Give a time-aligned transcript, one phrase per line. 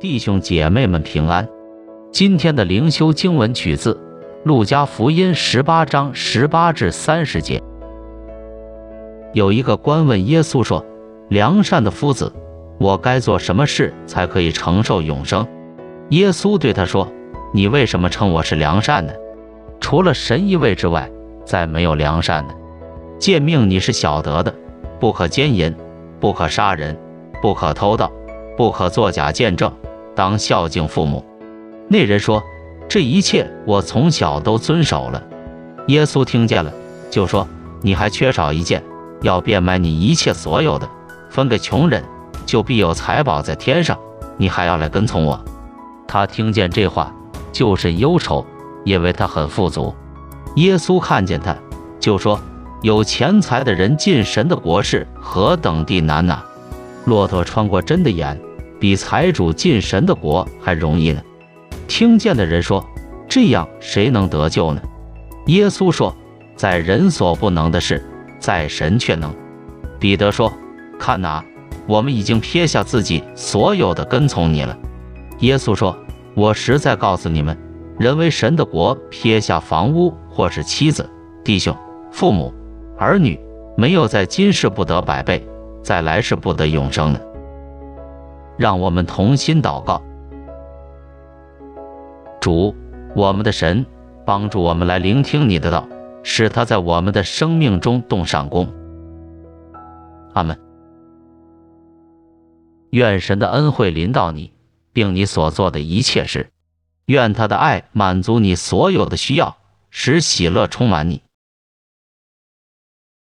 [0.00, 1.48] 弟兄姐妹们平安。
[2.10, 3.94] 今天的灵修经文取自
[4.44, 7.62] 《路加福音》十八章十八至三十节。
[9.32, 10.84] 有一个官问耶稣说
[11.30, 12.32] ：“良善的夫子，
[12.78, 15.46] 我该做什么事才可以承受永生？”
[16.10, 17.10] 耶稣对他说
[17.54, 19.16] ：“你为什么称我是良善的？
[19.80, 21.08] 除了神一位之外，
[21.44, 22.54] 再没有良善的。
[23.18, 24.52] 诫命你是晓得的：
[24.98, 25.74] 不可奸淫，
[26.20, 26.98] 不可杀人，
[27.40, 28.10] 不可偷盗，
[28.56, 29.72] 不可作假见证，
[30.14, 31.24] 当孝敬父母。”
[31.88, 32.42] 那人说
[32.88, 35.22] ：“这一切我从小都遵守了。”
[35.88, 36.72] 耶稣听见了，
[37.10, 37.46] 就说
[37.82, 38.82] ：“你还缺少一件，
[39.22, 40.88] 要变卖你一切所有的，
[41.28, 42.02] 分给穷人，
[42.46, 43.98] 就必有财宝在天上。
[44.36, 45.44] 你还要来跟从我。”
[46.08, 47.12] 他听见这话，
[47.52, 48.46] 就甚忧愁，
[48.84, 49.94] 因为他很富足。
[50.56, 51.56] 耶稣看见他，
[51.98, 52.40] 就说
[52.82, 56.42] ：“有钱财的人进神的国是何等地难呐！
[57.04, 58.40] 骆驼穿过针的眼，
[58.84, 61.22] 比财主进神的国还容易呢。”
[61.88, 62.86] 听见的人说
[63.26, 64.82] ：“这样谁能得救呢？”
[65.48, 66.14] 耶稣说
[66.54, 68.04] ：“在人所不能的事，
[68.38, 69.34] 在神却能。”
[69.98, 70.52] 彼得说
[71.00, 71.42] ：“看哪，
[71.86, 74.76] 我们已经撇下自己所有的跟从你了。”
[75.40, 75.96] 耶稣说
[76.36, 77.56] ：“我实在告诉你们，
[77.98, 81.08] 人为神的国撇下房屋，或是妻子、
[81.42, 81.74] 弟兄、
[82.12, 82.52] 父母、
[82.98, 83.40] 儿女，
[83.78, 85.42] 没有在今世不得百倍，
[85.82, 87.28] 在来世不得永生的。”
[88.56, 90.02] 让我们同心祷告。
[92.40, 92.74] 主，
[93.16, 93.84] 我们的神，
[94.24, 95.88] 帮助我们来聆听你的道，
[96.22, 98.72] 使他在我们的生命中动上功。
[100.34, 100.56] 阿门。
[102.90, 104.52] 愿神的恩惠临到你，
[104.92, 106.50] 并你所做的一切事。
[107.06, 109.56] 愿他的爱满足你所有的需要，
[109.90, 111.23] 使喜乐充满你。